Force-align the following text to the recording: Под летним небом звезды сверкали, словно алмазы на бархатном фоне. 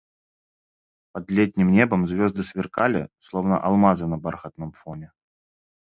Под 1.13 1.29
летним 1.29 1.71
небом 1.71 2.07
звезды 2.07 2.41
сверкали, 2.41 3.09
словно 3.19 3.61
алмазы 3.61 4.07
на 4.07 4.17
бархатном 4.17 4.71
фоне. 4.71 5.13